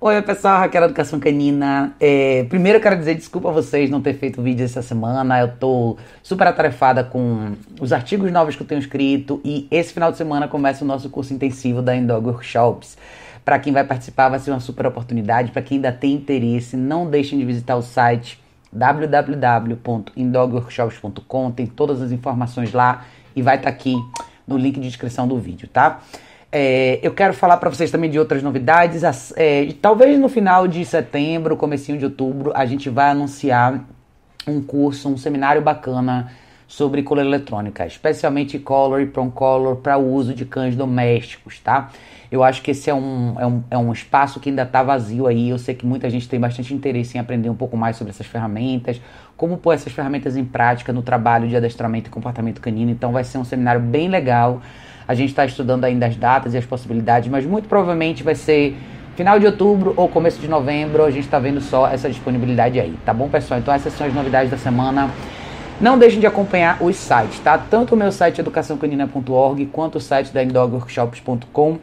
Oi, 0.00 0.22
pessoal, 0.22 0.60
Raquel 0.60 0.84
Educação 0.84 1.18
Canina. 1.18 1.92
É, 1.98 2.44
primeiro 2.44 2.78
eu 2.78 2.82
quero 2.82 2.96
dizer 2.96 3.16
desculpa 3.16 3.48
a 3.48 3.52
vocês 3.52 3.90
não 3.90 4.00
ter 4.00 4.14
feito 4.14 4.40
vídeo 4.40 4.64
essa 4.64 4.80
semana. 4.80 5.40
Eu 5.40 5.56
tô 5.56 5.96
super 6.22 6.46
atarefada 6.46 7.02
com 7.02 7.56
os 7.80 7.92
artigos 7.92 8.30
novos 8.30 8.54
que 8.54 8.62
eu 8.62 8.66
tenho 8.66 8.78
escrito 8.78 9.40
e 9.44 9.66
esse 9.72 9.92
final 9.92 10.12
de 10.12 10.16
semana 10.16 10.46
começa 10.46 10.84
o 10.84 10.86
nosso 10.86 11.10
curso 11.10 11.34
intensivo 11.34 11.82
da 11.82 11.96
Indog 11.96 12.28
Workshops. 12.28 12.96
Para 13.44 13.58
quem 13.58 13.72
vai 13.72 13.82
participar 13.82 14.28
vai 14.28 14.38
ser 14.38 14.52
uma 14.52 14.60
super 14.60 14.86
oportunidade. 14.86 15.50
Para 15.50 15.62
quem 15.62 15.78
ainda 15.78 15.90
tem 15.90 16.12
interesse, 16.12 16.76
não 16.76 17.10
deixem 17.10 17.36
de 17.36 17.44
visitar 17.44 17.74
o 17.74 17.82
site 17.82 18.40
www.indogworkshops.com. 18.72 21.50
Tem 21.50 21.66
todas 21.66 22.00
as 22.00 22.12
informações 22.12 22.72
lá 22.72 23.04
e 23.34 23.42
vai 23.42 23.56
estar 23.56 23.68
tá 23.68 23.74
aqui 23.74 23.96
no 24.46 24.56
link 24.56 24.76
de 24.76 24.86
descrição 24.86 25.26
do 25.26 25.36
vídeo, 25.36 25.66
tá? 25.66 26.00
É, 26.50 26.98
eu 27.02 27.12
quero 27.12 27.34
falar 27.34 27.58
para 27.58 27.68
vocês 27.68 27.90
também 27.90 28.10
de 28.10 28.18
outras 28.18 28.42
novidades. 28.42 29.02
É, 29.36 29.68
talvez 29.80 30.18
no 30.18 30.28
final 30.28 30.66
de 30.66 30.84
setembro, 30.84 31.56
comecinho 31.56 31.98
de 31.98 32.04
outubro, 32.06 32.52
a 32.54 32.64
gente 32.64 32.88
vai 32.88 33.10
anunciar 33.10 33.84
um 34.46 34.62
curso, 34.62 35.08
um 35.10 35.16
seminário 35.16 35.60
bacana 35.60 36.32
sobre 36.66 37.02
coleira 37.02 37.28
eletrônica, 37.28 37.86
especialmente 37.86 38.58
color 38.58 39.00
e 39.00 39.06
prom 39.06 39.30
color 39.30 39.76
para 39.76 39.96
uso 39.96 40.34
de 40.34 40.44
cães 40.44 40.76
domésticos, 40.76 41.58
tá? 41.58 41.90
Eu 42.30 42.44
acho 42.44 42.60
que 42.60 42.72
esse 42.72 42.90
é 42.90 42.94
um, 42.94 43.34
é 43.38 43.46
um, 43.46 43.64
é 43.70 43.78
um 43.78 43.90
espaço 43.90 44.38
que 44.38 44.50
ainda 44.50 44.62
está 44.62 44.82
vazio 44.82 45.26
aí. 45.26 45.48
Eu 45.48 45.58
sei 45.58 45.74
que 45.74 45.86
muita 45.86 46.10
gente 46.10 46.28
tem 46.28 46.38
bastante 46.38 46.74
interesse 46.74 47.16
em 47.16 47.20
aprender 47.20 47.48
um 47.48 47.54
pouco 47.54 47.74
mais 47.74 47.96
sobre 47.96 48.10
essas 48.10 48.26
ferramentas, 48.26 49.00
como 49.34 49.56
pôr 49.56 49.72
essas 49.72 49.94
ferramentas 49.94 50.36
em 50.36 50.44
prática 50.44 50.92
no 50.92 51.02
trabalho 51.02 51.48
de 51.48 51.56
adestramento 51.56 52.08
e 52.08 52.12
comportamento 52.12 52.60
canino. 52.60 52.90
Então 52.90 53.12
vai 53.12 53.24
ser 53.24 53.38
um 53.38 53.44
seminário 53.44 53.80
bem 53.80 54.08
legal. 54.08 54.60
A 55.08 55.14
gente 55.14 55.30
está 55.30 55.46
estudando 55.46 55.84
ainda 55.84 56.04
as 56.04 56.14
datas 56.16 56.52
e 56.52 56.58
as 56.58 56.66
possibilidades, 56.66 57.30
mas 57.30 57.46
muito 57.46 57.66
provavelmente 57.66 58.22
vai 58.22 58.34
ser 58.34 58.76
final 59.16 59.40
de 59.40 59.46
outubro 59.46 59.94
ou 59.96 60.06
começo 60.06 60.38
de 60.38 60.46
novembro. 60.46 61.02
A 61.02 61.10
gente 61.10 61.24
está 61.24 61.38
vendo 61.38 61.62
só 61.62 61.88
essa 61.88 62.10
disponibilidade 62.10 62.78
aí, 62.78 62.94
tá 63.06 63.14
bom, 63.14 63.26
pessoal? 63.26 63.58
Então 63.58 63.72
essas 63.72 63.94
são 63.94 64.06
as 64.06 64.12
novidades 64.12 64.50
da 64.50 64.58
semana. 64.58 65.10
Não 65.80 65.98
deixem 65.98 66.20
de 66.20 66.26
acompanhar 66.26 66.76
os 66.82 66.96
sites, 66.96 67.40
tá? 67.40 67.56
Tanto 67.56 67.94
o 67.94 67.96
meu 67.96 68.12
site 68.12 68.40
educaçãocanina.org 68.40 69.66
quanto 69.66 69.96
o 69.96 70.00
site 70.00 70.30
da 70.30 70.42
indogworkshops.com. 70.42 71.78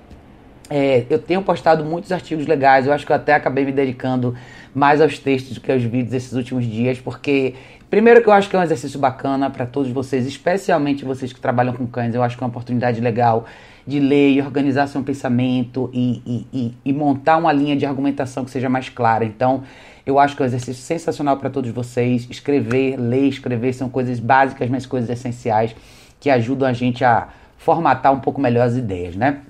É, 0.70 1.06
eu 1.10 1.20
tenho 1.20 1.44
postado 1.44 1.86
muitos 1.86 2.12
artigos 2.12 2.48
legais, 2.48 2.88
eu 2.88 2.94
acho 2.94 3.06
que 3.06 3.12
eu 3.12 3.16
até 3.16 3.34
acabei 3.34 3.64
me 3.64 3.72
dedicando 3.72 4.36
mais 4.74 5.00
aos 5.00 5.20
textos 5.20 5.54
do 5.54 5.62
que 5.62 5.72
aos 5.72 5.84
vídeos 5.84 6.14
esses 6.14 6.34
últimos 6.34 6.66
dias, 6.66 7.00
porque 7.00 7.54
Primeiro 7.90 8.22
que 8.22 8.28
eu 8.28 8.34
acho 8.34 8.50
que 8.50 8.56
é 8.56 8.60
um 8.60 8.64
exercício 8.64 9.00
bacana 9.00 9.50
para 9.50 9.66
todos 9.66 9.92
vocês, 9.92 10.26
especialmente 10.26 11.06
vocês 11.06 11.32
que 11.32 11.40
trabalham 11.40 11.74
com 11.74 11.86
cães, 11.86 12.16
eu 12.16 12.24
acho 12.24 12.36
que 12.36 12.44
é 12.44 12.46
uma 12.46 12.50
oportunidade 12.50 13.00
legal 13.00 13.46
de 13.86 14.00
ler 14.00 14.32
e 14.32 14.42
organizar 14.42 14.88
seu 14.88 15.04
pensamento 15.04 15.90
e, 15.94 16.22
e, 16.26 16.48
e, 16.52 16.78
e 16.84 16.92
montar 16.92 17.38
uma 17.38 17.54
linha 17.54 17.76
de 17.76 17.86
argumentação 17.86 18.44
que 18.44 18.50
seja 18.50 18.68
mais 18.68 18.90
clara. 18.90 19.24
Então, 19.24 19.64
eu 20.04 20.20
acho 20.20 20.36
que 20.36 20.42
é 20.42 20.44
um 20.44 20.48
exercício 20.48 20.84
sensacional 20.84 21.38
para 21.38 21.50
todos 21.50 21.70
vocês. 21.70 22.28
Escrever, 22.30 22.98
ler, 22.98 23.28
escrever 23.28 23.72
são 23.72 23.88
coisas 23.88 24.20
básicas, 24.20 24.70
mas 24.70 24.86
coisas 24.86 25.10
essenciais 25.10 25.76
que 26.20 26.30
ajudam 26.30 26.68
a 26.68 26.74
gente 26.74 27.06
a 27.06 27.30
formatar 27.58 28.12
um 28.12 28.20
pouco 28.20 28.42
melhor 28.42 28.68
as 28.68 28.76
ideias, 28.76 29.16
né? 29.16 29.42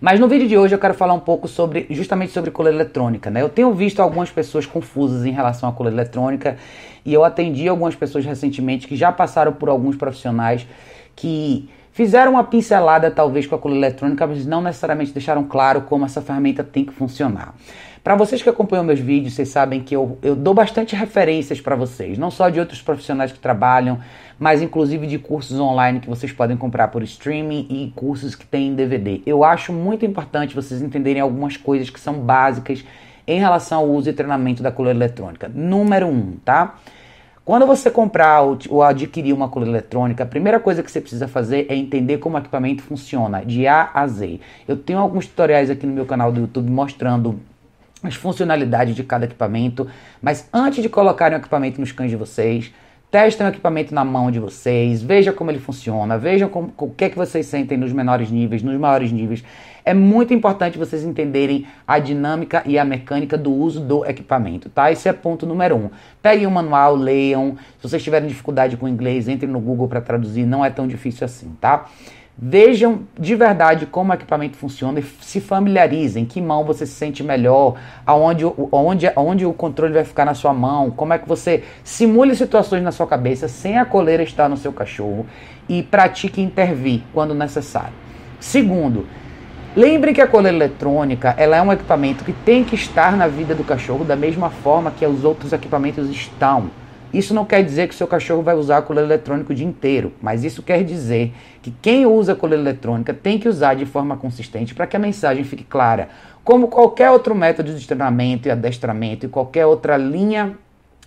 Mas 0.00 0.20
no 0.20 0.28
vídeo 0.28 0.46
de 0.46 0.58
hoje 0.58 0.74
eu 0.74 0.78
quero 0.78 0.92
falar 0.92 1.14
um 1.14 1.20
pouco 1.20 1.48
sobre 1.48 1.86
justamente 1.90 2.32
sobre 2.32 2.50
coleira 2.50 2.76
eletrônica, 2.76 3.30
né? 3.30 3.40
Eu 3.40 3.48
tenho 3.48 3.72
visto 3.72 4.00
algumas 4.00 4.30
pessoas 4.30 4.66
confusas 4.66 5.24
em 5.24 5.30
relação 5.30 5.68
à 5.68 5.72
coleira 5.72 6.02
eletrônica 6.02 6.56
e 7.04 7.14
eu 7.14 7.24
atendi 7.24 7.66
algumas 7.66 7.94
pessoas 7.94 8.24
recentemente 8.24 8.86
que 8.86 8.94
já 8.94 9.10
passaram 9.10 9.52
por 9.52 9.68
alguns 9.68 9.96
profissionais 9.96 10.66
que 11.14 11.68
fizeram 11.96 12.32
uma 12.32 12.44
pincelada 12.44 13.10
talvez 13.10 13.46
com 13.46 13.54
a 13.54 13.58
coleira 13.58 13.86
eletrônica, 13.86 14.26
mas 14.26 14.44
não 14.44 14.60
necessariamente 14.60 15.12
deixaram 15.12 15.42
claro 15.44 15.80
como 15.80 16.04
essa 16.04 16.20
ferramenta 16.20 16.62
tem 16.62 16.84
que 16.84 16.92
funcionar. 16.92 17.54
Para 18.04 18.14
vocês 18.14 18.42
que 18.42 18.50
acompanham 18.50 18.84
meus 18.84 19.00
vídeos, 19.00 19.32
vocês 19.32 19.48
sabem 19.48 19.80
que 19.80 19.96
eu, 19.96 20.18
eu 20.22 20.36
dou 20.36 20.52
bastante 20.52 20.94
referências 20.94 21.58
para 21.58 21.74
vocês, 21.74 22.18
não 22.18 22.30
só 22.30 22.50
de 22.50 22.60
outros 22.60 22.82
profissionais 22.82 23.32
que 23.32 23.38
trabalham, 23.38 23.98
mas 24.38 24.60
inclusive 24.60 25.06
de 25.06 25.18
cursos 25.18 25.58
online 25.58 25.98
que 25.98 26.06
vocês 26.06 26.30
podem 26.30 26.54
comprar 26.54 26.88
por 26.88 27.02
streaming 27.02 27.66
e 27.70 27.90
cursos 27.96 28.34
que 28.34 28.44
têm 28.44 28.74
DVD. 28.74 29.22
Eu 29.24 29.42
acho 29.42 29.72
muito 29.72 30.04
importante 30.04 30.54
vocês 30.54 30.82
entenderem 30.82 31.22
algumas 31.22 31.56
coisas 31.56 31.88
que 31.88 31.98
são 31.98 32.20
básicas 32.20 32.84
em 33.26 33.40
relação 33.40 33.78
ao 33.78 33.88
uso 33.88 34.10
e 34.10 34.12
treinamento 34.12 34.62
da 34.62 34.70
coleira 34.70 34.98
eletrônica. 34.98 35.50
Número 35.52 36.06
um, 36.06 36.36
tá? 36.44 36.74
Quando 37.46 37.64
você 37.64 37.88
comprar 37.88 38.42
ou 38.42 38.82
adquirir 38.82 39.32
uma 39.32 39.48
coleira 39.48 39.70
eletrônica, 39.70 40.24
a 40.24 40.26
primeira 40.26 40.58
coisa 40.58 40.82
que 40.82 40.90
você 40.90 41.00
precisa 41.00 41.28
fazer 41.28 41.66
é 41.68 41.76
entender 41.76 42.18
como 42.18 42.34
o 42.34 42.40
equipamento 42.40 42.82
funciona, 42.82 43.44
de 43.44 43.68
A 43.68 43.88
a 43.94 44.04
Z. 44.08 44.40
Eu 44.66 44.76
tenho 44.76 44.98
alguns 44.98 45.28
tutoriais 45.28 45.70
aqui 45.70 45.86
no 45.86 45.92
meu 45.92 46.04
canal 46.04 46.32
do 46.32 46.40
YouTube 46.40 46.68
mostrando 46.68 47.38
as 48.02 48.16
funcionalidades 48.16 48.96
de 48.96 49.04
cada 49.04 49.26
equipamento, 49.26 49.86
mas 50.20 50.48
antes 50.52 50.82
de 50.82 50.88
colocarem 50.88 51.38
o 51.38 51.40
equipamento 51.40 51.80
nos 51.80 51.92
cães 51.92 52.10
de 52.10 52.16
vocês, 52.16 52.74
testem 53.16 53.46
o 53.46 53.48
equipamento 53.48 53.94
na 53.94 54.04
mão 54.04 54.30
de 54.30 54.38
vocês, 54.38 55.02
vejam 55.02 55.32
como 55.32 55.50
ele 55.50 55.58
funciona, 55.58 56.18
vejam 56.18 56.50
como, 56.50 56.70
o 56.76 56.90
que 56.90 57.06
é 57.06 57.08
que 57.08 57.16
vocês 57.16 57.46
sentem 57.46 57.78
nos 57.78 57.90
menores 57.90 58.30
níveis, 58.30 58.62
nos 58.62 58.78
maiores 58.78 59.10
níveis. 59.10 59.42
É 59.82 59.94
muito 59.94 60.34
importante 60.34 60.76
vocês 60.76 61.02
entenderem 61.02 61.66
a 61.88 61.98
dinâmica 61.98 62.62
e 62.66 62.78
a 62.78 62.84
mecânica 62.84 63.38
do 63.38 63.50
uso 63.50 63.80
do 63.80 64.04
equipamento, 64.04 64.68
tá? 64.68 64.92
Esse 64.92 65.08
é 65.08 65.14
ponto 65.14 65.46
número 65.46 65.76
um. 65.76 65.90
Peguem 66.20 66.46
o 66.46 66.50
manual, 66.50 66.94
leiam. 66.94 67.56
Se 67.80 67.88
vocês 67.88 68.04
tiverem 68.04 68.28
dificuldade 68.28 68.76
com 68.76 68.86
inglês, 68.86 69.28
entrem 69.28 69.50
no 69.50 69.60
Google 69.60 69.88
para 69.88 70.02
traduzir, 70.02 70.44
não 70.44 70.62
é 70.62 70.68
tão 70.68 70.86
difícil 70.86 71.24
assim, 71.24 71.56
tá? 71.58 71.86
Vejam 72.38 73.00
de 73.18 73.34
verdade 73.34 73.86
como 73.86 74.12
o 74.12 74.14
equipamento 74.14 74.58
funciona 74.58 75.00
e 75.00 75.02
se 75.22 75.40
familiarizem. 75.40 76.26
Que 76.26 76.38
mão 76.38 76.64
você 76.64 76.84
se 76.84 76.92
sente 76.92 77.22
melhor, 77.22 77.76
aonde, 78.04 78.44
aonde, 78.44 79.10
aonde 79.16 79.46
o 79.46 79.54
controle 79.54 79.94
vai 79.94 80.04
ficar 80.04 80.26
na 80.26 80.34
sua 80.34 80.52
mão, 80.52 80.90
como 80.90 81.14
é 81.14 81.18
que 81.18 81.26
você 81.26 81.64
simule 81.82 82.36
situações 82.36 82.82
na 82.82 82.92
sua 82.92 83.06
cabeça 83.06 83.48
sem 83.48 83.78
a 83.78 83.86
coleira 83.86 84.22
estar 84.22 84.50
no 84.50 84.56
seu 84.58 84.70
cachorro 84.70 85.24
e 85.66 85.82
pratique 85.82 86.42
intervir 86.42 87.02
quando 87.14 87.34
necessário. 87.34 87.94
Segundo, 88.38 89.06
lembre 89.74 90.12
que 90.12 90.20
a 90.20 90.26
coleira 90.26 90.58
eletrônica 90.58 91.34
ela 91.38 91.56
é 91.56 91.62
um 91.62 91.72
equipamento 91.72 92.22
que 92.22 92.34
tem 92.34 92.62
que 92.62 92.74
estar 92.74 93.16
na 93.16 93.26
vida 93.26 93.54
do 93.54 93.64
cachorro 93.64 94.04
da 94.04 94.14
mesma 94.14 94.50
forma 94.50 94.90
que 94.90 95.06
os 95.06 95.24
outros 95.24 95.54
equipamentos 95.54 96.10
estão. 96.10 96.70
Isso 97.16 97.32
não 97.32 97.46
quer 97.46 97.64
dizer 97.64 97.88
que 97.88 97.94
o 97.94 97.96
seu 97.96 98.06
cachorro 98.06 98.42
vai 98.42 98.54
usar 98.54 98.76
a 98.76 98.82
coleira 98.82 99.08
eletrônica 99.08 99.50
o 99.50 99.56
dia 99.56 99.66
inteiro, 99.66 100.12
mas 100.20 100.44
isso 100.44 100.62
quer 100.62 100.84
dizer 100.84 101.32
que 101.62 101.70
quem 101.70 102.04
usa 102.04 102.34
a 102.34 102.36
coleira 102.36 102.62
eletrônica 102.62 103.14
tem 103.14 103.38
que 103.38 103.48
usar 103.48 103.72
de 103.72 103.86
forma 103.86 104.18
consistente 104.18 104.74
para 104.74 104.86
que 104.86 104.96
a 104.96 104.98
mensagem 104.98 105.42
fique 105.42 105.64
clara. 105.64 106.10
Como 106.44 106.68
qualquer 106.68 107.10
outro 107.10 107.34
método 107.34 107.72
de 107.72 107.86
treinamento 107.86 108.48
e 108.48 108.50
adestramento 108.50 109.24
e 109.24 109.30
qualquer 109.30 109.64
outra 109.64 109.96
linha 109.96 110.58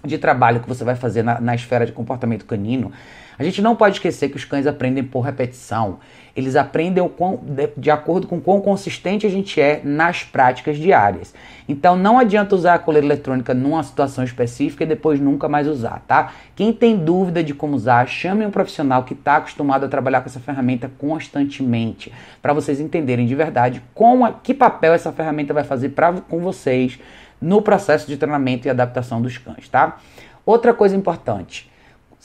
de 0.03 0.17
trabalho 0.17 0.59
que 0.59 0.67
você 0.67 0.83
vai 0.83 0.95
fazer 0.95 1.23
na, 1.23 1.39
na 1.39 1.55
esfera 1.55 1.85
de 1.85 1.91
comportamento 1.91 2.45
canino, 2.45 2.91
a 3.39 3.43
gente 3.43 3.61
não 3.61 3.73
pode 3.73 3.95
esquecer 3.95 4.27
que 4.27 4.35
os 4.35 4.43
cães 4.43 4.67
aprendem 4.67 5.01
por 5.01 5.21
repetição. 5.21 5.99
Eles 6.35 6.57
aprendem 6.57 7.01
de, 7.43 7.69
de 7.77 7.89
acordo 7.89 8.27
com 8.27 8.37
quão 8.39 8.59
consistente 8.59 9.25
a 9.25 9.29
gente 9.29 9.61
é 9.61 9.79
nas 9.81 10.23
práticas 10.23 10.77
diárias. 10.77 11.33
Então 11.65 11.95
não 11.95 12.19
adianta 12.19 12.53
usar 12.53 12.73
a 12.73 12.79
coleira 12.79 13.07
eletrônica 13.07 13.53
numa 13.53 13.81
situação 13.81 14.25
específica 14.25 14.83
e 14.83 14.87
depois 14.87 15.21
nunca 15.21 15.47
mais 15.47 15.67
usar, 15.67 16.03
tá? 16.05 16.33
Quem 16.53 16.73
tem 16.73 16.97
dúvida 16.97 17.41
de 17.41 17.53
como 17.53 17.77
usar, 17.77 18.05
chame 18.09 18.45
um 18.45 18.51
profissional 18.51 19.05
que 19.05 19.13
está 19.13 19.37
acostumado 19.37 19.85
a 19.85 19.87
trabalhar 19.87 20.19
com 20.19 20.27
essa 20.27 20.41
ferramenta 20.41 20.91
constantemente, 20.97 22.11
para 22.41 22.51
vocês 22.51 22.81
entenderem 22.81 23.25
de 23.25 23.35
verdade 23.35 23.81
como, 23.93 24.29
que 24.43 24.53
papel 24.53 24.93
essa 24.93 25.13
ferramenta 25.13 25.53
vai 25.53 25.63
fazer 25.63 25.89
pra, 25.89 26.11
com 26.11 26.39
vocês 26.39 26.99
no 27.41 27.61
processo 27.61 28.07
de 28.07 28.17
treinamento 28.17 28.67
e 28.67 28.69
adaptação 28.69 29.21
dos 29.21 29.37
cães, 29.37 29.67
tá? 29.69 29.97
Outra 30.45 30.73
coisa 30.73 30.95
importante, 30.95 31.69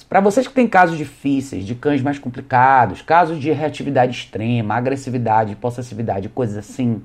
para 0.09 0.21
vocês 0.21 0.47
que 0.47 0.55
têm 0.55 0.67
casos 0.67 0.99
difíceis, 0.99 1.65
de 1.65 1.75
cães 1.75 2.03
mais 2.03 2.19
complicados, 2.19 3.03
casos 3.03 3.39
de 3.39 3.51
reatividade 3.53 4.13
extrema, 4.13 4.75
agressividade, 4.75 5.55
possessividade, 5.57 6.29
coisas 6.29 6.57
assim, 6.57 7.03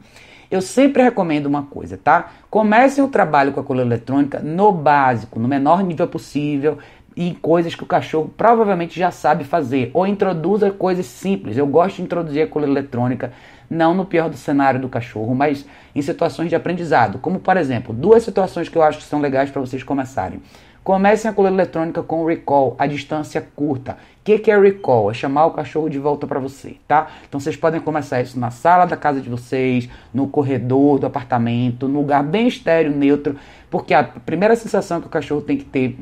eu 0.50 0.62
sempre 0.62 1.03
recomendo 1.03 1.46
uma 1.46 1.64
coisa, 1.64 1.98
tá? 1.98 2.31
Comecem 2.50 3.03
o 3.03 3.08
trabalho 3.08 3.51
com 3.51 3.60
a 3.60 3.63
coleira 3.63 3.88
eletrônica 3.88 4.39
no 4.39 4.72
básico, 4.72 5.39
no 5.39 5.48
menor 5.48 5.83
nível 5.83 6.07
possível 6.07 6.80
e 7.19 7.36
coisas 7.36 7.75
que 7.75 7.83
o 7.83 7.86
cachorro 7.86 8.33
provavelmente 8.38 8.98
já 8.98 9.12
sabe 9.12 9.44
fazer. 9.44 9.92
Ou 9.94 10.07
introduza 10.07 10.71
coisas 10.71 11.06
simples. 11.06 11.57
Eu 11.57 11.68
gosto 11.68 11.98
de 11.98 12.04
introduzir 12.04 12.44
a 12.44 12.48
coleira 12.48 12.71
eletrônica, 12.71 13.33
não 13.69 13.94
no 13.94 14.06
pior 14.06 14.30
do 14.30 14.38
cenário 14.38 14.80
do 14.80 14.88
cachorro, 14.88 15.36
mas 15.36 15.66
em 15.94 16.01
situações 16.01 16.48
de 16.48 16.56
aprendizado. 16.56 17.19
Como, 17.19 17.38
por 17.38 17.57
exemplo, 17.57 17.94
duas 17.94 18.24
situações 18.24 18.69
que 18.69 18.77
eu 18.77 18.81
acho 18.81 19.00
que 19.00 19.04
são 19.04 19.19
legais 19.19 19.51
para 19.51 19.60
vocês 19.60 19.83
começarem. 19.83 20.42
Comecem 20.81 21.30
a 21.30 21.33
coleira 21.33 21.57
eletrônica 21.57 22.01
com 22.01 22.25
recall, 22.25 22.77
a 22.80 22.88
distância 22.88 23.45
curta. 23.54 23.98
O 24.21 24.24
que, 24.24 24.39
que 24.39 24.50
é 24.50 24.57
recall? 24.57 25.12
É 25.12 25.13
chamar 25.13 25.48
o 25.48 25.51
cachorro 25.51 25.89
de 25.89 26.00
volta 26.00 26.25
para 26.25 26.39
você, 26.39 26.77
tá? 26.88 27.07
Então 27.27 27.38
vocês 27.38 27.57
podem 27.57 27.81
começar 27.81 28.21
isso 28.21 28.39
na 28.39 28.50
sala 28.50 28.86
da 28.86 28.95
casa 28.95 29.19
de 29.19 29.27
vocês, 29.27 29.89
no 30.13 30.30
corredor 30.30 31.00
do 31.00 31.06
apartamento, 31.06 31.86
num 31.86 32.00
lugar 32.00 32.24
bem 32.24 32.48
estéreo, 32.48 32.95
neutro, 32.95 33.36
porque 33.69 33.94
a 33.94 34.04
primeira 34.04 34.56
sensação 34.56 35.01
que 35.01 35.07
o 35.07 35.10
cachorro 35.10 35.42
tem 35.42 35.57
que 35.57 35.66
ter 35.66 35.98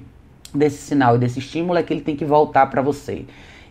desse 0.53 0.77
sinal 0.77 1.15
e 1.15 1.19
desse 1.19 1.39
estímulo 1.39 1.77
é 1.77 1.83
que 1.83 1.93
ele 1.93 2.01
tem 2.01 2.15
que 2.15 2.25
voltar 2.25 2.67
para 2.67 2.81
você. 2.81 3.25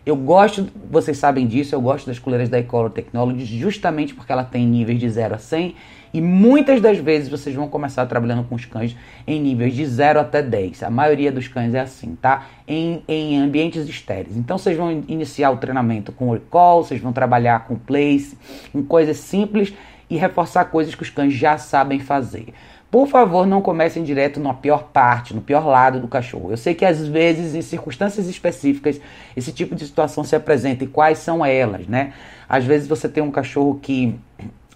Eu 0.05 0.15
gosto, 0.15 0.67
vocês 0.89 1.17
sabem 1.17 1.45
disso, 1.45 1.75
eu 1.75 1.81
gosto 1.81 2.07
das 2.07 2.17
coleiras 2.17 2.47
da 2.47 2.57
Ecolor 2.57 2.89
Technology 2.89 3.59
justamente 3.59 4.15
porque 4.15 4.31
ela 4.31 4.43
tem 4.43 4.65
níveis 4.65 4.99
de 4.99 5.09
0 5.09 5.35
a 5.35 5.37
100 5.37 5.75
e 6.13 6.21
muitas 6.21 6.79
das 6.79 6.97
vezes 6.97 7.27
vocês 7.27 7.53
vão 7.53 7.67
começar 7.67 8.05
trabalhando 8.05 8.45
com 8.45 8.55
os 8.55 8.63
cães 8.63 8.95
em 9.27 9.39
níveis 9.41 9.75
de 9.75 9.85
0 9.85 10.21
até 10.21 10.41
10. 10.41 10.83
A 10.83 10.89
maioria 10.89 11.29
dos 11.29 11.49
cães 11.49 11.73
é 11.73 11.81
assim, 11.81 12.15
tá? 12.15 12.47
Em, 12.65 13.03
em 13.05 13.37
ambientes 13.37 13.87
estéreis. 13.89 14.37
Então 14.37 14.57
vocês 14.57 14.77
vão 14.77 15.03
iniciar 15.09 15.51
o 15.51 15.57
treinamento 15.57 16.13
com 16.13 16.31
recall, 16.31 16.85
vocês 16.85 17.01
vão 17.01 17.11
trabalhar 17.11 17.67
com 17.67 17.75
place, 17.75 18.37
com 18.71 18.81
coisas 18.83 19.17
simples 19.17 19.73
e 20.09 20.15
reforçar 20.15 20.65
coisas 20.65 20.95
que 20.95 21.03
os 21.03 21.09
cães 21.09 21.33
já 21.33 21.57
sabem 21.57 21.99
fazer. 21.99 22.53
Por 22.89 23.07
favor, 23.07 23.45
não 23.45 23.61
comecem 23.61 24.03
direto 24.03 24.39
na 24.39 24.53
pior 24.53 24.83
parte, 24.93 25.33
no 25.33 25.41
pior 25.41 25.65
lado 25.65 25.99
do 25.99 26.07
cachorro. 26.07 26.51
Eu 26.51 26.57
sei 26.57 26.73
que 26.73 26.85
às 26.85 27.05
vezes, 27.05 27.53
em 27.53 27.61
circunstâncias 27.61 28.27
específicas, 28.27 28.99
esse 29.35 29.51
tipo 29.51 29.75
de 29.75 29.85
situação 29.85 30.23
se 30.23 30.35
apresenta 30.35 30.85
e 30.85 30.87
quais 30.87 31.17
são 31.17 31.45
elas, 31.45 31.85
né? 31.87 32.13
Às 32.47 32.63
vezes 32.63 32.87
você 32.87 33.09
tem 33.09 33.21
um 33.21 33.31
cachorro 33.31 33.77
que 33.81 34.17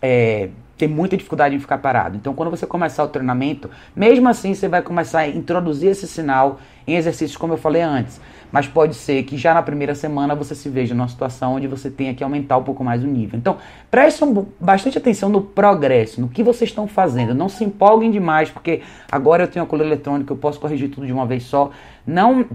é, 0.01 0.49
tem 0.81 0.89
muita 0.89 1.15
dificuldade 1.15 1.55
em 1.55 1.59
ficar 1.59 1.77
parado. 1.77 2.17
Então, 2.17 2.33
quando 2.33 2.49
você 2.49 2.65
começar 2.65 3.03
o 3.03 3.07
treinamento, 3.07 3.69
mesmo 3.95 4.27
assim 4.27 4.55
você 4.55 4.67
vai 4.67 4.81
começar 4.81 5.19
a 5.19 5.27
introduzir 5.27 5.91
esse 5.91 6.07
sinal 6.07 6.59
em 6.87 6.95
exercícios, 6.95 7.37
como 7.37 7.53
eu 7.53 7.57
falei 7.57 7.83
antes. 7.83 8.19
Mas 8.51 8.67
pode 8.67 8.95
ser 8.95 9.21
que 9.21 9.37
já 9.37 9.53
na 9.53 9.61
primeira 9.61 9.93
semana 9.93 10.33
você 10.33 10.55
se 10.55 10.67
veja 10.69 10.95
numa 10.95 11.07
situação 11.07 11.53
onde 11.53 11.67
você 11.67 11.91
tenha 11.91 12.15
que 12.15 12.23
aumentar 12.23 12.57
um 12.57 12.63
pouco 12.63 12.83
mais 12.83 13.03
o 13.03 13.05
nível. 13.05 13.37
Então, 13.37 13.57
prestem 13.91 14.43
bastante 14.59 14.97
atenção 14.97 15.29
no 15.29 15.39
progresso, 15.39 16.19
no 16.19 16.27
que 16.27 16.41
vocês 16.41 16.71
estão 16.71 16.87
fazendo. 16.87 17.35
Não 17.35 17.47
se 17.47 17.63
empolguem 17.63 18.09
demais, 18.09 18.49
porque 18.49 18.81
agora 19.11 19.43
eu 19.43 19.47
tenho 19.47 19.63
a 19.63 19.67
cola 19.67 19.83
eletrônica, 19.83 20.33
eu 20.33 20.37
posso 20.37 20.59
corrigir 20.59 20.89
tudo 20.89 21.05
de 21.05 21.13
uma 21.13 21.27
vez 21.27 21.43
só. 21.43 21.69
Não 22.07 22.47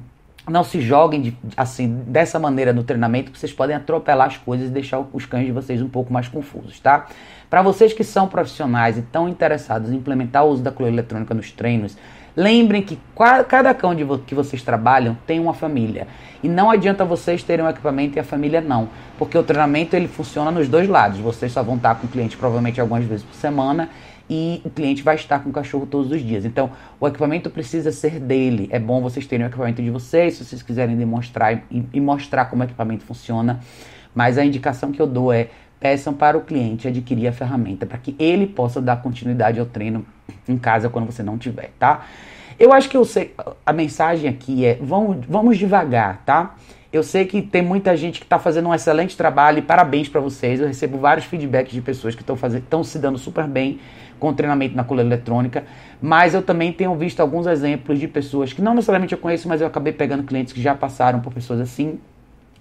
não 0.49 0.63
se 0.63 0.81
joguem 0.81 1.21
de, 1.21 1.37
assim 1.57 2.03
dessa 2.07 2.39
maneira 2.39 2.73
no 2.73 2.85
treinamento, 2.85 3.37
vocês 3.37 3.53
podem 3.53 3.75
atropelar 3.75 4.29
as 4.29 4.37
coisas 4.37 4.69
e 4.69 4.71
deixar 4.71 5.05
os 5.13 5.27
cães 5.27 5.47
de 5.47 5.53
vocês 5.53 5.83
um 5.83 5.89
pouco 5.89 6.13
mais 6.13 6.29
confusos, 6.29 6.79
tá? 6.79 7.07
Para 7.51 7.63
vocês 7.63 7.93
que 7.93 8.05
são 8.05 8.29
profissionais 8.29 8.97
e 8.97 9.01
estão 9.01 9.29
interessados 9.29 9.91
em 9.91 9.97
implementar 9.97 10.45
o 10.45 10.49
uso 10.49 10.63
da 10.63 10.71
coleira 10.71 10.97
eletrônica 10.97 11.35
nos 11.35 11.51
treinos, 11.51 11.97
lembrem 12.37 12.83
que 12.83 12.99
cada 13.49 13.73
cão 13.73 13.97
vo 14.05 14.19
que 14.19 14.35
vocês 14.35 14.63
trabalham 14.63 15.17
tem 15.27 15.41
uma 15.41 15.55
família. 15.55 16.07
E 16.43 16.49
não 16.49 16.71
adianta 16.71 17.05
vocês 17.05 17.43
terem 17.43 17.65
um 17.65 17.69
equipamento 17.69 18.17
e 18.17 18.21
a 18.21 18.25
família 18.25 18.61
não. 18.61 18.89
Porque 19.19 19.39
o 19.39 19.43
treinamento 19.43 19.97
ele 19.97 20.07
funciona 20.07 20.51
nos 20.51 20.69
dois 20.69 20.89
lados. 20.89 21.19
Vocês 21.19 21.51
só 21.51 21.63
vão 21.63 21.77
estar 21.77 21.95
com 21.95 22.07
o 22.07 22.11
cliente 22.11 22.37
provavelmente 22.37 22.81
algumas 22.81 23.05
vezes 23.05 23.25
por 23.25 23.35
semana 23.35 23.89
e 24.29 24.61
o 24.65 24.71
cliente 24.71 25.03
vai 25.03 25.15
estar 25.15 25.41
com 25.41 25.51
o 25.51 25.53
cachorro 25.53 25.87
todos 25.87 26.11
os 26.11 26.21
dias. 26.21 26.45
Então, 26.45 26.71
o 27.01 27.07
equipamento 27.07 27.49
precisa 27.51 27.93
ser 27.93 28.19
dele. 28.19 28.69
É 28.71 28.79
bom 28.79 29.01
vocês 29.01 29.27
terem 29.27 29.47
o 29.47 29.49
equipamento 29.49 29.83
de 29.83 29.91
vocês, 29.91 30.35
se 30.35 30.45
vocês 30.45 30.63
quiserem 30.63 30.97
demonstrar 30.97 31.63
e, 31.71 31.85
e 31.93 32.01
mostrar 32.01 32.47
como 32.47 32.63
o 32.63 32.65
equipamento 32.65 33.05
funciona. 33.05 33.61
Mas 34.15 34.39
a 34.39 34.45
indicação 34.45 34.91
que 34.91 35.01
eu 35.01 35.07
dou 35.07 35.33
é 35.33 35.49
peçam 35.79 36.15
para 36.15 36.37
o 36.37 36.41
cliente 36.41 36.89
adquirir 36.89 37.29
a 37.29 37.33
ferramenta 37.33 37.85
para 37.85 37.99
que 37.99 38.17
ele 38.19 38.47
possa 38.47 38.81
dar 38.81 39.03
continuidade 39.03 39.61
ao 39.61 39.67
treino 39.67 40.07
em 40.49 40.57
casa 40.57 40.89
quando 40.89 41.07
você 41.07 41.23
não 41.23 41.37
tiver, 41.37 41.71
tá? 41.79 42.07
Eu 42.59 42.73
acho 42.73 42.89
que 42.89 42.97
eu 42.97 43.05
sei, 43.05 43.35
a 43.65 43.73
mensagem 43.73 44.29
aqui 44.29 44.65
é 44.65 44.79
vamos, 44.81 45.25
vamos 45.27 45.59
devagar, 45.59 46.23
tá? 46.25 46.55
Eu 46.91 47.03
sei 47.03 47.27
que 47.27 47.43
tem 47.43 47.61
muita 47.61 47.95
gente 47.95 48.19
que 48.19 48.25
está 48.25 48.39
fazendo 48.39 48.71
um 48.71 48.75
excelente 48.75 49.15
trabalho 49.17 49.59
e 49.59 49.63
parabéns 49.63 50.09
para 50.09 50.21
vocês. 50.21 50.61
Eu 50.61 50.67
recebo 50.67 50.97
vários 50.97 51.27
feedbacks 51.27 51.73
de 51.73 51.83
pessoas 51.83 52.15
que 52.15 52.23
estão 52.23 52.83
se 52.83 52.99
dando 52.99 53.19
super 53.19 53.47
bem 53.47 53.79
com 54.19 54.33
treinamento 54.33 54.77
na 54.77 54.85
coleira 54.85 55.09
eletrônica, 55.09 55.65
mas 56.01 56.35
eu 56.35 56.43
também 56.43 56.73
tenho 56.73 56.95
visto 56.95 57.21
alguns 57.21 57.47
exemplos 57.47 57.99
de 57.99 58.09
pessoas 58.09 58.53
que 58.53 58.63
não 58.63 58.75
necessariamente 58.75 59.13
eu 59.13 59.19
conheço, 59.19 59.49
mas 59.49 59.61
eu 59.61 59.67
acabei 59.67 59.93
pegando 59.93 60.23
clientes 60.23 60.53
que 60.53 60.61
já 60.61 60.75
passaram 60.75 61.21
por 61.21 61.33
pessoas 61.33 61.61
assim, 61.61 61.99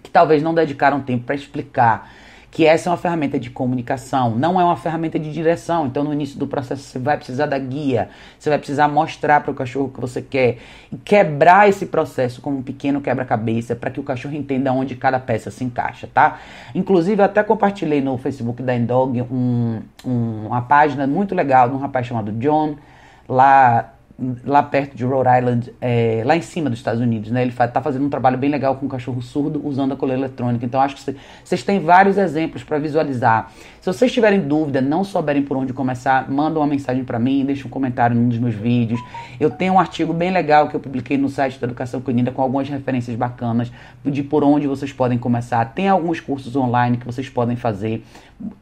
que 0.02 0.10
talvez 0.10 0.44
não 0.44 0.54
dedicaram 0.54 1.02
tempo 1.02 1.26
para 1.26 1.36
explicar 1.36 2.12
que 2.56 2.66
essa 2.66 2.88
é 2.88 2.90
uma 2.90 2.98
ferramenta 2.98 3.38
de 3.38 3.50
comunicação, 3.50 4.32
não 4.38 4.58
é 4.62 4.64
uma 4.64 4.78
ferramenta 4.78 5.20
de 5.20 5.30
direção. 5.30 5.88
Então, 5.88 6.06
no 6.06 6.14
início 6.14 6.40
do 6.40 6.48
processo, 6.48 6.84
você 6.84 6.98
vai 6.98 7.18
precisar 7.18 7.48
da 7.48 7.60
guia, 7.60 8.08
você 8.40 8.50
vai 8.50 8.58
precisar 8.58 8.88
mostrar 8.88 9.42
para 9.42 9.52
o 9.52 9.54
cachorro 9.54 9.88
o 9.88 9.90
que 9.90 10.00
você 10.00 10.22
quer 10.22 10.60
e 10.90 10.96
quebrar 10.96 11.68
esse 11.68 11.86
processo 11.86 12.42
como 12.42 12.60
um 12.60 12.64
pequeno 12.64 13.02
quebra-cabeça 13.02 13.76
para 13.76 13.92
que 13.92 14.00
o 14.00 14.04
cachorro 14.04 14.36
entenda 14.36 14.72
onde 14.72 14.96
cada 14.96 15.20
peça 15.20 15.52
se 15.52 15.66
encaixa, 15.66 16.08
tá? 16.14 16.40
Inclusive, 16.74 17.22
eu 17.22 17.26
até 17.26 17.44
compartilhei 17.44 18.00
no 18.00 18.18
Facebook 18.18 18.64
da 18.64 18.74
Endog 18.74 19.22
um, 19.24 19.82
um, 20.06 20.48
uma 20.48 20.62
página 20.62 21.06
muito 21.06 21.36
legal 21.36 21.68
de 21.68 21.76
um 21.76 21.80
rapaz 21.80 22.08
chamado 22.08 22.32
John, 22.32 22.78
lá 23.28 23.95
lá 24.46 24.64
perto 24.64 24.96
de 24.96 25.04
Rhode 25.04 25.30
Island, 25.30 25.74
é, 25.82 26.24
lá 26.26 26.38
em 26.38 26.42
cima 26.42 26.70
dos 26.70 26.80
Estados 26.80 27.02
Unidos, 27.02 27.32
né? 27.32 27.42
Ele 27.42 27.52
está 27.52 27.82
fazendo 27.82 28.06
um 28.06 28.10
trabalho 28.10 28.38
bem 28.38 28.50
legal 28.50 28.76
com 28.76 28.86
um 28.86 28.90
cachorro 28.90 29.22
surdo 29.22 29.62
usando 29.66 29.94
a 29.94 29.96
coleira 29.98 30.22
eletrônica. 30.22 30.66
Então 30.66 30.80
acho 30.80 30.96
que 30.96 31.16
vocês 31.44 31.64
têm 31.64 31.80
vários 31.80 32.18
exemplos 32.18 32.64
para 32.64 32.78
visualizar. 32.80 33.52
Se 33.82 33.92
vocês 33.92 34.12
tiverem 34.12 34.40
dúvida, 34.40 34.82
não 34.82 35.04
souberem 35.04 35.44
por 35.44 35.58
onde 35.58 35.74
começar, 35.74 36.32
manda 36.32 36.60
uma 36.60 36.66
mensagem 36.66 37.04
para 37.04 37.20
mim, 37.20 37.46
deixa 37.46 37.68
um 37.68 37.70
comentário 37.70 38.16
num 38.16 38.30
dos 38.30 38.40
meus 38.40 38.56
vídeos. 38.56 39.00
Eu 39.40 39.52
tenho 39.52 39.74
um 39.74 39.80
artigo 39.80 40.14
bem 40.14 40.32
legal 40.32 40.70
que 40.70 40.76
eu 40.76 40.80
publiquei 40.80 41.18
no 41.18 41.30
site 41.30 41.60
da 41.60 41.68
Educação 41.68 42.00
Canina 42.00 42.32
com 42.32 42.42
algumas 42.42 42.70
referências 42.70 43.16
bacanas 43.16 43.72
de 44.04 44.24
por 44.24 44.44
onde 44.44 44.66
vocês 44.66 44.94
podem 44.94 45.18
começar. 45.18 45.64
Tem 45.74 45.90
alguns 45.90 46.20
cursos 46.20 46.56
online 46.56 46.98
que 46.98 47.06
vocês 47.06 47.30
podem 47.30 47.56
fazer. 47.56 48.04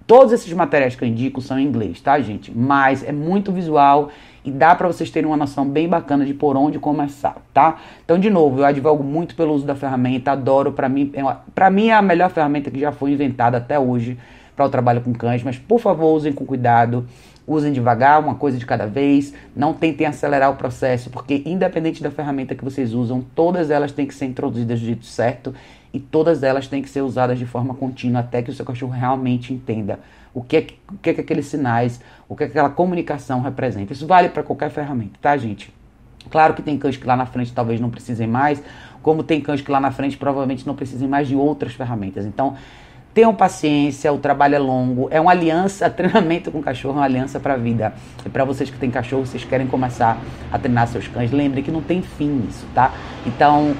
Todos 0.05 0.31
esses 0.31 0.51
materiais 0.53 0.95
que 0.95 1.03
eu 1.03 1.07
indico 1.07 1.41
são 1.41 1.57
em 1.57 1.65
inglês, 1.65 1.99
tá, 1.99 2.19
gente? 2.19 2.55
Mas 2.55 3.03
é 3.03 3.11
muito 3.11 3.51
visual 3.51 4.09
e 4.45 4.51
dá 4.51 4.75
para 4.75 4.87
vocês 4.87 5.09
terem 5.09 5.27
uma 5.27 5.37
noção 5.37 5.67
bem 5.67 5.87
bacana 5.87 6.25
de 6.25 6.33
por 6.33 6.55
onde 6.55 6.77
começar, 6.77 7.37
tá? 7.53 7.77
Então, 8.03 8.19
de 8.19 8.29
novo, 8.29 8.59
eu 8.59 8.65
advogo 8.65 9.03
muito 9.03 9.35
pelo 9.35 9.53
uso 9.53 9.65
da 9.65 9.75
ferramenta, 9.75 10.31
adoro, 10.31 10.73
para 10.73 10.87
mim, 10.87 11.11
é 11.13 11.23
para 11.55 11.69
mim 11.69 11.87
é 11.87 11.93
a 11.93 12.01
melhor 12.01 12.29
ferramenta 12.29 12.69
que 12.69 12.79
já 12.79 12.91
foi 12.91 13.11
inventada 13.11 13.57
até 13.57 13.79
hoje 13.79 14.17
para 14.55 14.65
o 14.65 14.69
trabalho 14.69 15.01
com 15.01 15.13
cães, 15.13 15.41
mas 15.41 15.57
por 15.57 15.79
favor, 15.79 16.13
usem 16.13 16.31
com 16.31 16.45
cuidado, 16.45 17.07
usem 17.47 17.73
devagar, 17.73 18.19
uma 18.19 18.35
coisa 18.35 18.57
de 18.57 18.65
cada 18.65 18.85
vez, 18.85 19.33
não 19.55 19.73
tentem 19.73 20.07
acelerar 20.07 20.51
o 20.51 20.55
processo, 20.55 21.09
porque 21.09 21.43
independente 21.45 22.01
da 22.01 22.09
ferramenta 22.09 22.55
que 22.55 22.63
vocês 22.63 22.93
usam, 22.93 23.25
todas 23.35 23.69
elas 23.69 23.91
têm 23.91 24.05
que 24.05 24.15
ser 24.15 24.25
introduzidas 24.25 24.79
do 24.79 24.85
jeito 24.85 25.05
certo 25.05 25.53
e 25.93 25.99
todas 25.99 26.41
elas 26.41 26.67
têm 26.67 26.81
que 26.81 26.89
ser 26.89 27.01
usadas 27.01 27.37
de 27.37 27.45
forma 27.45 27.73
contínua 27.73 28.21
até 28.21 28.41
que 28.41 28.49
o 28.49 28.53
seu 28.53 28.65
cachorro 28.65 28.91
realmente 28.91 29.53
entenda 29.53 29.99
o 30.33 30.41
que 30.41 30.57
é, 30.57 30.67
o 30.91 30.97
que, 30.97 31.09
é 31.11 31.13
que 31.13 31.21
aqueles 31.21 31.45
sinais, 31.45 32.01
o 32.27 32.35
que, 32.35 32.43
é 32.43 32.47
que 32.47 32.51
aquela 32.53 32.69
comunicação 32.69 33.41
representa. 33.41 33.93
Isso 33.93 34.07
vale 34.07 34.29
para 34.29 34.41
qualquer 34.41 34.71
ferramenta, 34.71 35.19
tá, 35.21 35.37
gente? 35.37 35.71
Claro 36.29 36.53
que 36.53 36.61
tem 36.61 36.77
cães 36.77 36.97
que 36.97 37.05
lá 37.05 37.15
na 37.15 37.25
frente 37.25 37.53
talvez 37.53 37.79
não 37.79 37.89
precisem 37.89 38.25
mais, 38.25 38.63
como 39.01 39.23
tem 39.23 39.41
cães 39.41 39.61
que 39.61 39.69
lá 39.69 39.79
na 39.79 39.91
frente 39.91 40.17
provavelmente 40.17 40.65
não 40.65 40.75
precisem 40.75 41.07
mais 41.07 41.27
de 41.27 41.35
outras 41.35 41.73
ferramentas. 41.73 42.25
Então, 42.25 42.55
tenham 43.13 43.33
paciência, 43.33 44.11
o 44.11 44.17
trabalho 44.17 44.55
é 44.55 44.59
longo, 44.59 45.07
é 45.11 45.21
uma 45.21 45.31
aliança, 45.31 45.89
treinamento 45.91 46.51
com 46.51 46.61
cachorro 46.61 46.95
é 46.95 46.97
uma 46.99 47.05
aliança 47.05 47.39
para 47.39 47.53
a 47.53 47.57
vida. 47.57 47.93
E 48.25 48.29
para 48.29 48.43
vocês 48.43 48.69
que 48.69 48.77
têm 48.77 48.89
cachorro, 48.89 49.25
vocês 49.25 49.43
querem 49.43 49.67
começar 49.67 50.17
a 50.51 50.57
treinar 50.57 50.87
seus 50.87 51.07
cães, 51.07 51.31
lembre 51.31 51.61
que 51.61 51.71
não 51.71 51.81
tem 51.81 52.01
fim 52.01 52.45
isso, 52.49 52.65
tá? 52.73 52.91
Então, 53.25 53.75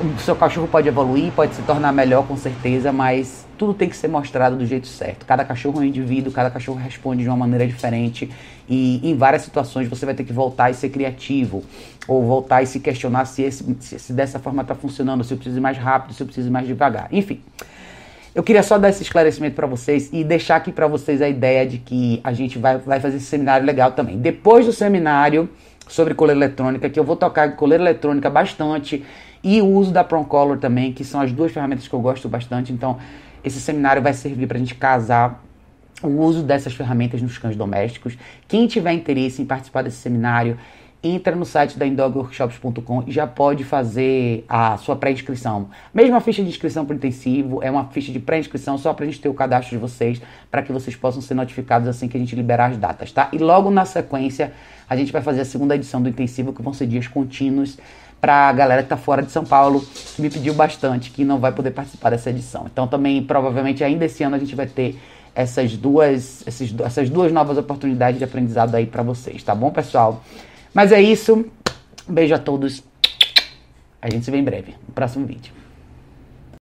o 0.00 0.20
seu 0.20 0.34
cachorro 0.34 0.66
pode 0.66 0.88
evoluir, 0.88 1.32
pode 1.32 1.54
se 1.54 1.62
tornar 1.62 1.92
melhor 1.92 2.26
com 2.26 2.36
certeza, 2.36 2.92
mas 2.92 3.46
tudo 3.56 3.72
tem 3.72 3.88
que 3.88 3.96
ser 3.96 4.08
mostrado 4.08 4.56
do 4.56 4.66
jeito 4.66 4.86
certo. 4.86 5.24
Cada 5.24 5.44
cachorro 5.44 5.78
é 5.78 5.80
um 5.80 5.84
indivíduo, 5.84 6.32
cada 6.32 6.50
cachorro 6.50 6.78
responde 6.78 7.22
de 7.22 7.28
uma 7.28 7.36
maneira 7.36 7.66
diferente 7.66 8.28
e 8.68 9.00
em 9.08 9.16
várias 9.16 9.42
situações 9.42 9.88
você 9.88 10.04
vai 10.04 10.14
ter 10.14 10.24
que 10.24 10.32
voltar 10.32 10.70
e 10.70 10.74
ser 10.74 10.90
criativo 10.90 11.62
ou 12.06 12.24
voltar 12.24 12.62
e 12.62 12.66
se 12.66 12.80
questionar 12.80 13.24
se, 13.24 13.42
esse, 13.42 13.64
se, 13.80 13.98
se 13.98 14.12
dessa 14.12 14.38
forma 14.38 14.62
está 14.62 14.74
funcionando, 14.74 15.24
se 15.24 15.32
eu 15.32 15.38
preciso 15.38 15.58
ir 15.58 15.62
mais 15.62 15.78
rápido, 15.78 16.14
se 16.14 16.22
eu 16.22 16.26
preciso 16.26 16.48
ir 16.48 16.50
mais 16.50 16.66
devagar. 16.66 17.08
Enfim, 17.10 17.40
eu 18.36 18.42
queria 18.42 18.62
só 18.62 18.76
dar 18.76 18.90
esse 18.90 19.02
esclarecimento 19.02 19.56
para 19.56 19.66
vocês 19.66 20.10
e 20.12 20.22
deixar 20.22 20.56
aqui 20.56 20.70
para 20.70 20.86
vocês 20.86 21.22
a 21.22 21.28
ideia 21.28 21.66
de 21.66 21.78
que 21.78 22.20
a 22.22 22.34
gente 22.34 22.58
vai, 22.58 22.76
vai 22.76 23.00
fazer 23.00 23.16
esse 23.16 23.24
seminário 23.24 23.64
legal 23.64 23.92
também. 23.92 24.18
Depois 24.18 24.66
do 24.66 24.74
seminário 24.74 25.48
sobre 25.88 26.12
coleira 26.12 26.38
eletrônica, 26.38 26.90
que 26.90 27.00
eu 27.00 27.04
vou 27.04 27.16
tocar 27.16 27.56
coleira 27.56 27.82
eletrônica 27.82 28.28
bastante 28.28 29.02
e 29.42 29.62
o 29.62 29.66
uso 29.66 29.90
da 29.90 30.04
Color 30.04 30.58
também, 30.58 30.92
que 30.92 31.02
são 31.02 31.18
as 31.22 31.32
duas 31.32 31.50
ferramentas 31.50 31.88
que 31.88 31.94
eu 31.94 32.00
gosto 32.00 32.28
bastante. 32.28 32.74
Então, 32.74 32.98
esse 33.42 33.58
seminário 33.58 34.02
vai 34.02 34.12
servir 34.12 34.46
para 34.46 34.58
a 34.58 34.60
gente 34.60 34.74
casar 34.74 35.42
o 36.02 36.08
uso 36.08 36.42
dessas 36.42 36.74
ferramentas 36.74 37.22
nos 37.22 37.38
cães 37.38 37.56
domésticos. 37.56 38.18
Quem 38.46 38.66
tiver 38.66 38.92
interesse 38.92 39.40
em 39.40 39.46
participar 39.46 39.80
desse 39.80 39.96
seminário, 39.96 40.58
entra 41.02 41.36
no 41.36 41.44
site 41.44 41.78
da 41.78 41.86
indogworkshops.com 41.86 43.04
e 43.06 43.12
já 43.12 43.26
pode 43.26 43.64
fazer 43.64 44.44
a 44.48 44.76
sua 44.76 44.96
pré-inscrição. 44.96 45.68
Mesmo 45.94 46.16
a 46.16 46.20
ficha 46.20 46.42
de 46.42 46.48
inscrição 46.48 46.84
para 46.84 46.96
intensivo, 46.96 47.62
é 47.62 47.70
uma 47.70 47.84
ficha 47.86 48.12
de 48.12 48.18
pré-inscrição 48.18 48.76
só 48.78 48.92
para 48.92 49.04
a 49.04 49.08
gente 49.08 49.20
ter 49.20 49.28
o 49.28 49.34
cadastro 49.34 49.76
de 49.76 49.80
vocês, 49.80 50.20
para 50.50 50.62
que 50.62 50.72
vocês 50.72 50.96
possam 50.96 51.22
ser 51.22 51.34
notificados 51.34 51.88
assim 51.88 52.08
que 52.08 52.16
a 52.16 52.20
gente 52.20 52.34
liberar 52.34 52.70
as 52.70 52.76
datas, 52.76 53.12
tá? 53.12 53.28
E 53.32 53.38
logo 53.38 53.70
na 53.70 53.84
sequência, 53.84 54.52
a 54.88 54.96
gente 54.96 55.12
vai 55.12 55.22
fazer 55.22 55.42
a 55.42 55.44
segunda 55.44 55.74
edição 55.74 56.02
do 56.02 56.08
intensivo, 56.08 56.52
que 56.52 56.62
vão 56.62 56.72
ser 56.72 56.86
dias 56.86 57.06
contínuos 57.06 57.78
para 58.20 58.48
a 58.48 58.52
galera 58.52 58.82
que 58.82 58.86
está 58.86 58.96
fora 58.96 59.22
de 59.22 59.30
São 59.30 59.44
Paulo, 59.44 59.84
que 60.14 60.22
me 60.22 60.30
pediu 60.30 60.54
bastante, 60.54 61.10
que 61.10 61.24
não 61.24 61.38
vai 61.38 61.52
poder 61.52 61.70
participar 61.70 62.10
dessa 62.10 62.30
edição. 62.30 62.66
Então 62.72 62.88
também, 62.88 63.22
provavelmente, 63.22 63.84
ainda 63.84 64.04
esse 64.06 64.22
ano 64.24 64.36
a 64.36 64.38
gente 64.38 64.54
vai 64.54 64.66
ter 64.66 64.98
essas 65.34 65.76
duas, 65.76 66.42
essas 66.46 67.10
duas 67.10 67.30
novas 67.30 67.58
oportunidades 67.58 68.18
de 68.18 68.24
aprendizado 68.24 68.74
aí 68.74 68.86
para 68.86 69.02
vocês, 69.02 69.42
tá 69.42 69.54
bom, 69.54 69.70
pessoal? 69.70 70.24
Mas 70.76 70.92
é 70.92 71.00
isso. 71.00 71.46
Beijo 72.06 72.34
a 72.34 72.38
todos. 72.38 72.84
A 74.02 74.10
gente 74.10 74.26
se 74.26 74.30
vê 74.30 74.36
em 74.36 74.44
breve, 74.44 74.74
no 74.86 74.92
próximo 74.92 75.24
vídeo. 75.24 75.50